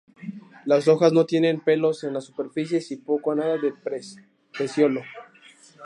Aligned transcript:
Las 0.65 0.87
hojas 0.87 1.13
no 1.13 1.27
tienen 1.27 1.59
pelos 1.59 2.03
en 2.03 2.15
las 2.15 2.23
superficies, 2.25 2.89
y 2.89 2.95
poco 2.97 3.29
o 3.29 3.35
nada 3.35 3.57
de 3.59 3.71
peciolo. 4.51 5.03